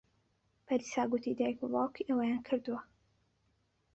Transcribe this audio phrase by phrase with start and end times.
[0.67, 2.81] پەریسا گوتی دایک و باوکی ئەوەیان کردووە.